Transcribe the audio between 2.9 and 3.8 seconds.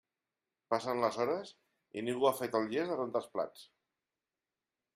de rentar els plats.